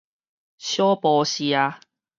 [0.57, 1.79] 小埔社